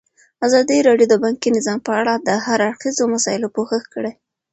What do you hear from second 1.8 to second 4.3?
په اړه د هر اړخیزو مسایلو پوښښ کړی.